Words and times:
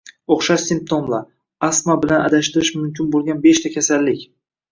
O‘xshash 0.35 0.61
simptomlar: 0.69 1.25
Astma 1.67 1.97
bilan 2.05 2.25
adashtirish 2.29 2.71
mumkin 2.79 3.13
bo‘lganbeshta 3.17 3.73
kasallik 3.77 4.27